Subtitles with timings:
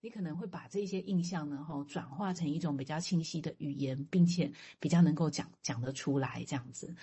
[0.00, 6.94] 你可能会把这些印象呢，吼转化成一种比较清晰的语言，并且比较能够讲讲得出来这样子。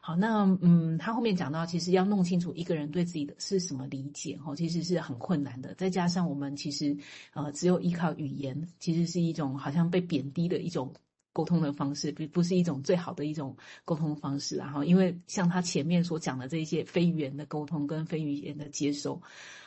[0.00, 5.74] 好，那嗯，他后面讲到，其实要弄清楚一个人对自己的是什么理解，吼，其实是很困难的。
[5.74, 6.96] 再加上我们其实
[7.32, 10.92] 呃，只有依靠语言，其实是一种好像被贬低的一种。
[11.34, 13.54] 沟通的方式不不是一种最好的一种
[13.84, 19.20] 沟通方式，然后因为像他前面所讲的这些非语言的沟通跟非语言的接收，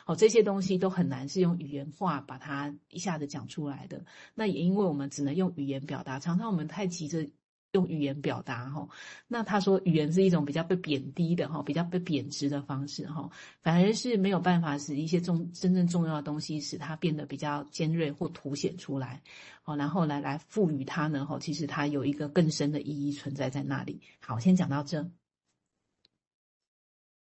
[0.06, 4.04] 哦，这些东西都很难是用语言化把它一下子讲出来的。
[4.34, 7.24] 那也因为我们只能用语言表达，常常我们太急着。
[7.72, 8.88] 用语言表达哈，
[9.26, 19.22] 那他说语言是一种比较被贬低的哈，比较被贬值的方式哈，反而是没有办法使一些重真正重要的东西使它变得比较尖锐或凸显出来，
[19.62, 24.00] 好，然后来来赋予它呢哈，其实它有一个更深的意义存在在那里。
[24.20, 25.10] 好，先讲到这。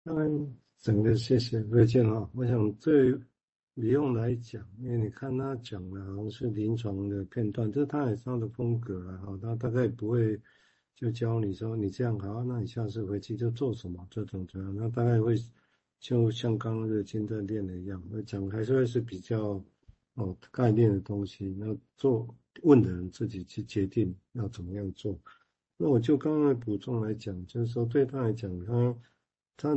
[0.05, 3.19] 嗯，整个谢谢瑞健哈，我想最。
[3.81, 9.39] 不用来讲，因为你看他讲的好像是临床的片段，这是他也是他的风格了哈。
[9.41, 10.37] 他大概不会
[10.97, 14.75] 就教你说你这样好，那你下次回去就做什么这种这样。
[14.75, 15.37] 那大概会
[16.01, 19.63] 就像刚刚的金在练的一样，我讲还是会是比较
[20.15, 21.55] 哦概念的东西。
[21.57, 22.27] 那做
[22.63, 25.17] 问的人自己去决定要怎么样做。
[25.77, 28.93] 那我就刚刚补充来讲，就是说对他来讲，他。
[29.61, 29.75] 他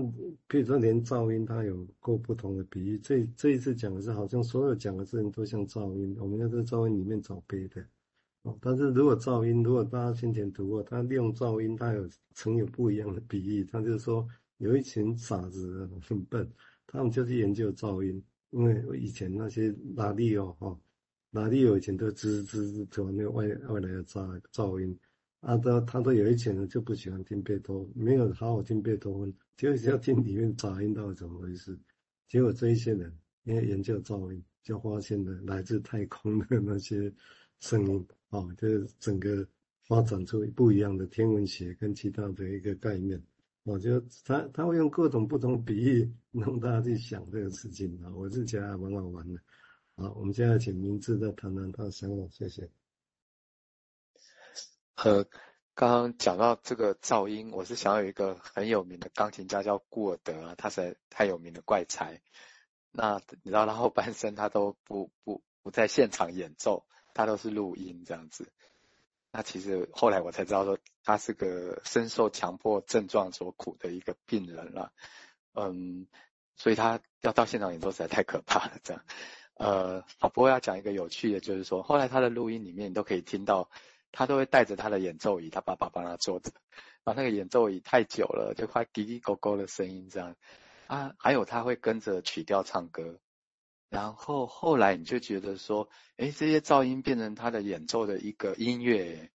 [0.48, 3.00] 比如说连噪音，他有过不同的比喻。
[3.00, 7.84] 这这一次讲的是，好像所有讲的事情都像噪音，我们要在噪音里面找别的。
[8.44, 13.66] 哦，但是如果噪音，如果大家先前读过，他利用噪音，他有曾有不一样的比喻。
[13.66, 16.48] 他就是说，有一群傻子很笨，
[16.86, 20.80] 他们就去研究噪音，因为以前那些拉力哦，哈，
[21.32, 24.96] 拉力有以前都吱吱吱，突然那个外外来的噪噪音。
[25.42, 31.78] 啊，他他都有一群人就不喜欢听贝多，没有好好听贝多芬，就是要听里面杂音到底怎么回事。
[32.28, 33.12] 结果这一些人
[33.44, 37.12] 因为研究噪音，就发现了来自太空的那些
[37.60, 39.46] 声音，哦，就是整个
[39.88, 43.22] 发展出不一样的天文学跟其他的一个概念。
[43.64, 49.40] 我觉得他他会用各种不同比喻让大家去想这个事情啊，我是觉得还蛮好玩的。
[49.96, 52.70] 好，我们现在请明志再谈谈他的想法，谢谢。
[55.04, 55.26] 呃，
[55.74, 62.22] 刚刚讲到这个噪音，我是想有一个很有名的钢琴家叫顾尔德啊，他是太有名的怪才。
[62.92, 66.86] 那你知道他后半生他都不不不在现场演奏，
[67.16, 68.52] 他都是录音这样子。
[69.32, 74.94] 那其实后来我才知道说，他是个深受强迫症状所苦的一个病人了。
[75.56, 76.06] 嗯，
[76.58, 78.78] 所以他要到现场演奏实在太可怕了。
[78.84, 79.04] 这样，
[79.56, 83.72] 呃，好，不过要讲一个有趣的，就是说后来他的录音里面都可以听到。
[84.12, 86.52] 他都会带着他的演奏椅，他爸爸帮他做的，
[87.04, 90.36] 啊，那个演奏椅太久了，就快嘀嘀咕咕的声音这样，
[90.88, 93.20] 啊，还有他会跟着曲调唱歌，
[93.90, 99.32] 然后后来你就觉得说，诶，这些噪音变成他的演奏的一个音乐，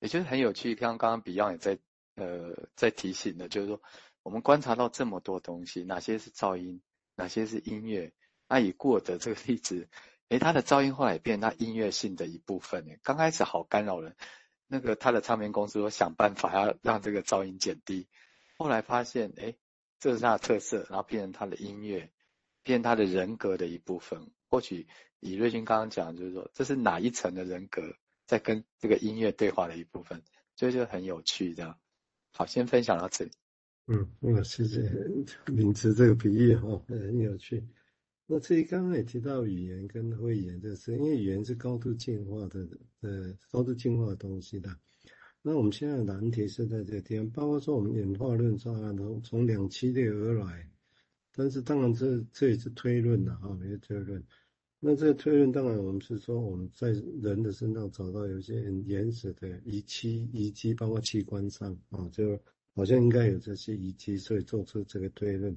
[0.00, 0.76] 也就是很有趣。
[0.76, 1.78] 像刚刚 Beyond 也在
[2.16, 3.80] 呃在提醒的，就是说
[4.22, 6.82] 我们观察到这么多东西，哪些是噪音，
[7.14, 8.12] 哪些是音乐，
[8.48, 9.88] 那以顾尔德这个例子。
[10.30, 12.84] 诶，他的噪音后来变成他音乐性的一部分。
[12.86, 14.14] 诶，刚开始好干扰人，
[14.68, 18.06] 那个他的唱片公司说想办法要让这个噪音减低，
[18.56, 19.58] 后来发现，诶，
[19.98, 22.12] 这是他的特色，然后变成他的音乐，
[22.62, 24.30] 变他的人格的一部分。
[24.48, 24.86] 或许
[25.18, 27.82] 以瑞军刚刚讲，就是说这是哪一层的人格
[28.26, 30.22] 在跟这个音乐对话的一部分，
[30.54, 31.54] 所以就很有趣。
[31.54, 31.76] 这样，
[32.32, 33.32] 好，先分享到这里。
[33.88, 34.78] 嗯，那谢谢
[35.52, 37.66] 名词这个比喻哈，很有趣。
[38.32, 42.64] 那这里刚刚也提到语言跟会言这事，因为语言是高度进化的，
[43.00, 44.70] 呃，高度进化的东西的。
[45.42, 50.70] 那我们现在的难题是在这个地方，包括说我们演化论上从从两栖类而来，
[51.34, 54.22] 但是当然这这也是推论的哈，也是推论。
[54.78, 62.38] 那这个推论当然我们是说我们在人的身上找到有些很原始的遗器，遗迹包括器官上啊，就
[62.76, 65.52] 好像应该有这些遗迹，所以做出这个推论。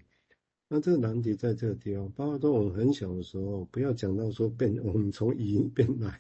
[0.74, 6.20] 那这个难题在这个地方，包括说我们很小的时候，不要讲到说变，我们从语音变来，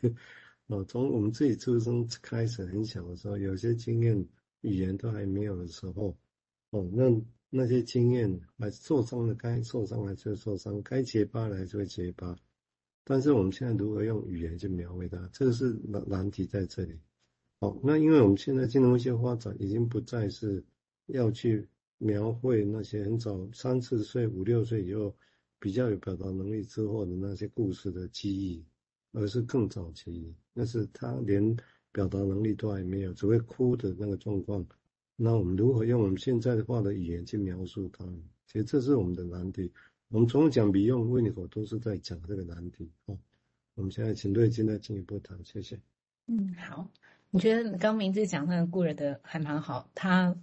[0.67, 4.15] 啊，从我们自己出生开始很小的时候，有些经验
[4.61, 6.15] 语言都还没有的时候，
[6.69, 7.19] 哦，那
[7.49, 12.37] 那些经验还受伤的该受伤还是会受伤，该结疤的还是会结疤，
[13.03, 16.93] 但是我们现在如何用语言去描绘它，这个是难难题在这里。
[17.59, 20.63] 好，那因为我们现在金融一些发展已经不再是
[21.07, 21.67] 要去。
[21.97, 25.15] 描绘那些很早三四岁、五六岁以后
[25.59, 28.65] 比较有表达能力之后的那些故事的记忆，
[29.11, 31.55] 而是更早期，那是他连
[31.91, 34.65] 表达能力都还没有，只会哭的那个状况。
[35.15, 38.03] 那我们如何用我们现在的话的语言去描述他？
[38.47, 39.71] 其实这是我们的难题。
[40.09, 43.17] 我们从讲迷用、维尼口都是在讲这个难题哦。
[43.75, 45.79] 我们现在请瑞金来进一步谈，谢谢。
[46.27, 46.89] 嗯，好。
[47.31, 50.35] 我觉得刚明志讲那个故人的还蛮好，他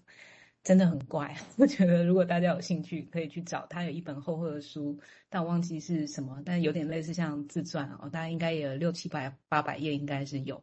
[0.62, 1.37] 真的很怪。
[1.57, 4.99] 我觉得如果大家有兴趣，可以去找他有一本厚厚的书，
[5.29, 10.62] 但我忘记是什么，但有点类似像自传哦，大家应该也有六七百八百页，应该是有。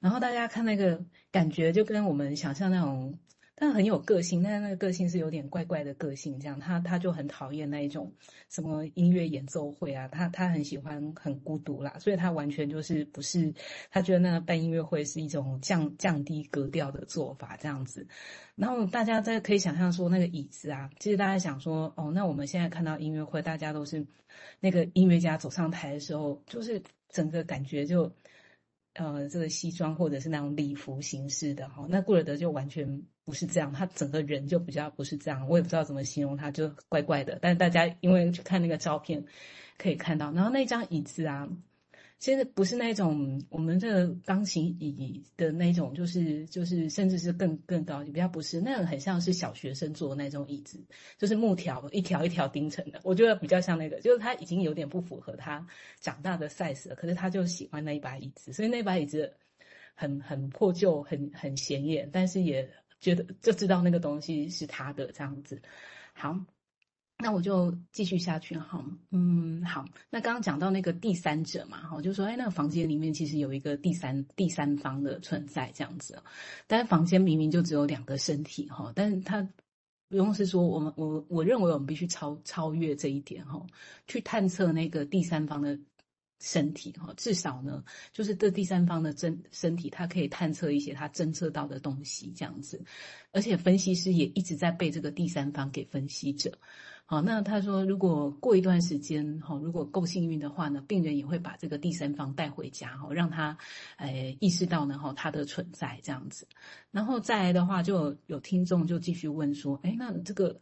[0.00, 3.18] 然后大家看那个感觉，就跟我们想象那种。
[3.60, 8.12] 但很有个性，但是那个个性是有点怪怪的个性，这样他他就很讨厌那一种
[8.48, 13.52] 什么音乐演奏会啊，他他很喜欢很孤独啦，所以他完全就是不是，
[13.90, 18.06] 他觉得那个办音乐会是一种降降低格调的做法这样子。
[18.54, 24.06] 然后大家在可以想象说那个椅子啊，其实大家想说哦，那我们现在看到音乐会，大家都是
[24.60, 28.12] 那个音乐家走上台的时候，就是整个感觉就。
[28.94, 37.38] 呃，这个西装或者是那种礼服形式的哈，那顾尔德就完全不是这样，他整个人就比较不是这样，我也不知道怎么形容他，就怪怪的。
[37.40, 39.24] 但大家因为去看那个照片，
[39.76, 41.48] 可以看到，然后那张椅子啊。
[42.18, 50.84] 现在不是那种我们这个钢琴椅的那种，就是就是甚至是更更高，比较不是那种很像是小学生坐的那种椅子，
[51.16, 53.00] 就是木条一条一条钉成的。
[53.04, 55.64] 我觉得比较像那个，就是他已经有点不符合他
[56.00, 59.32] 长大的 size 了，可是他就喜欢那一把椅子，所以那把椅子
[59.94, 62.68] 很很破旧，很很显眼，但是也
[63.00, 65.62] 觉得就知道那个东西是他的这样子。
[66.14, 66.36] 好。
[67.20, 69.84] 那我就继续下去哈，嗯，好。
[70.08, 76.16] 那刚刚讲到那个第三者嘛，哈，就说，哎，那个房间里面其实有一个第三第三方的存在这样子，
[76.68, 79.42] 但是房间明明就只有两个身体哈，但是他
[80.08, 83.66] 不用是说我们我我认为我们必须超超越这一点哈，
[84.06, 85.76] 去探测那个第三方的
[86.40, 87.82] 身体哈，至少呢，
[88.12, 92.80] 就是这第三方的真身体，它可以探测一些它侦测到的东西这样子，
[93.32, 96.56] 而且分析师也一直在被这个第三方给分析着。
[97.10, 103.56] 好，那他说，如果过一段时间，哈，如果够幸运的话呢，病人也会把这个第三方带回家，哈，让他，
[103.96, 106.46] 诶，意识到呢，哈，他的存在这样子。
[106.90, 110.54] 然后再来的话，就有听众就继续问说，诶，那这个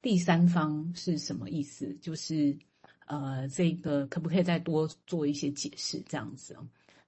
[0.00, 1.94] 第三方是什么意思？
[2.00, 2.56] 就是，
[3.04, 6.56] 呃，这个可不可以再多做一些解释这样子？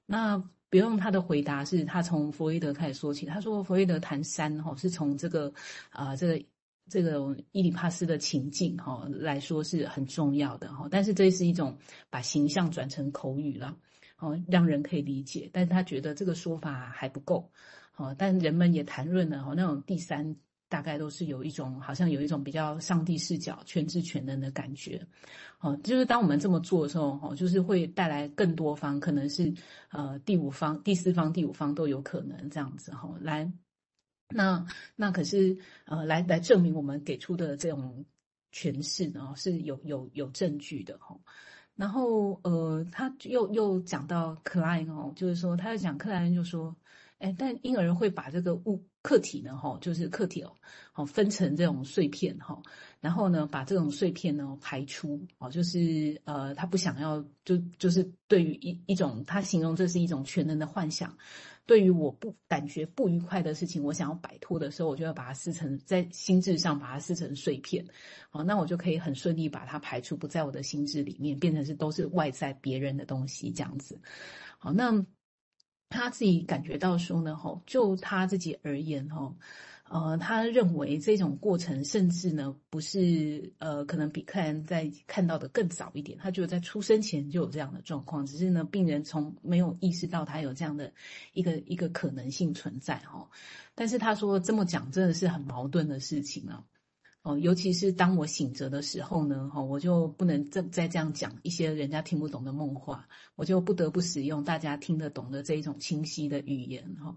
[0.04, 0.36] 那
[0.68, 5.50] 不用他的回答是他从弗洛伊德开始说起，他说弗洛伊德谈三，哈，是从这个，
[5.88, 6.44] 啊，这个。
[6.88, 11.76] 这个伊里帕斯的情境哈来说是很重要的哈，但是这是一种
[12.08, 13.76] 把形象转成口语了，
[14.18, 15.50] 哦，让人可以理解。
[15.52, 17.50] 但是他觉得这个说法还不够，
[17.96, 20.36] 哦，但人们也谈论了哈，那种第三
[20.68, 25.04] 大概都是有一种好像有一种比较上帝视角、全知全能的感觉，
[25.58, 29.52] 哦，就是当我们这么做的时候，哦，就是会带来更多方，可能是
[29.90, 33.52] 呃第五方、第四方、第五方都有可能这样子哈来。
[34.28, 38.04] 那那可是呃，来来证明我们给出的这种
[38.52, 41.16] 诠释呢，是有有有证据的哈。
[41.76, 46.74] 然后呃，他又又讲到克莱恩哦，就是说他在讲克莱恩就说，
[47.18, 50.52] 哎，但婴儿会把这个物客体呢哈，就是客体哦，
[50.92, 52.60] 好分成这种碎片哈，
[53.00, 61.16] 然后呢把这种碎片呢排出哦，就是呃他不想要就就是对于一一种他形容这是一种全能的幻想。
[61.66, 67.84] 对于我不感觉不愉快的事情，我想要摆脱的时候，我就要把它撕成在心智上把它撕成碎片，
[68.30, 74.00] 好，那我就可以很顺利把它排除，不在我的心智里面，变成是都是外在别人的东西这样子。
[74.58, 75.04] 好，那
[75.88, 79.34] 他自己感觉到说呢，吼，就他自己而言，吼。
[79.88, 86.18] 呃，他认为这种过程甚至呢不是呃，可能比客人在看到的更早一点。
[86.18, 90.92] 他觉得在出生前就有这样的状况，只是呢病人从没有意识到他有这样的
[91.34, 93.30] 一个一个可能性存在哈。
[93.76, 96.64] 但是他说这么讲真的是很矛盾的事情啊。
[97.26, 103.04] 哦，尤其是当我醒着的时候呢，哈，我就不能再再这样讲一些人家听不懂的梦话，
[103.34, 107.12] 我就不得不使用大家听得懂的这一种清晰的语言，哈。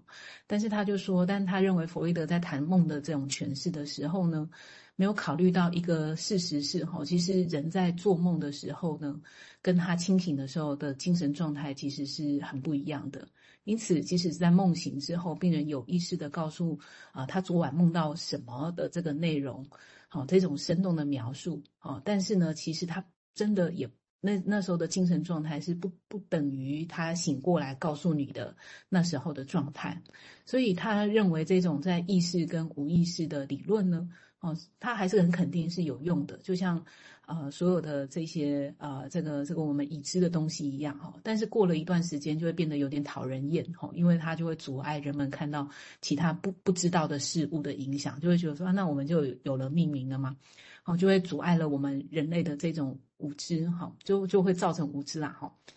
[0.48, 4.50] 但是他就说，但他认为弗洛伊德在谈梦的这种诠释的时候呢，
[4.96, 9.22] 没有考虑到一个事实是，哈，其实人在做梦的时候呢，
[9.62, 13.28] 跟他清醒的时候的精神状态其实是很不一样的。
[13.66, 16.80] 因此，即使是在梦醒之后，病人有意识地告诉
[17.12, 19.64] 啊，他昨晚梦到什么的这个内容。
[20.10, 23.90] 好，这种生动的描述，哦，但是呢，其实他真的也
[24.22, 28.58] 那那时候的精神状态是不不等于他醒过来告诉你的
[28.90, 30.02] 那时候的状态，
[30.46, 34.10] 所以他认为这种在意识跟无意识的理论呢，
[34.42, 36.82] 哦，他还是很肯定是有用的，就像
[37.28, 41.14] 呃所有的这些呃这个这个我们已知的东西一样哈。
[41.24, 45.68] 但是过了一段时间，就会变得有点讨人厌哈，因为它就会阻碍人们看到
[46.02, 50.38] 其他不不知道的事物的影响，就会觉得说啊，那我们就有了命名了嘛，
[50.86, 55.54] 哦，就会阻碍了我们人类的这种无知哈，就就会造成无知啦哈。